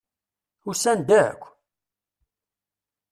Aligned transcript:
Usan-d 0.69 1.09
akk? 1.23 1.41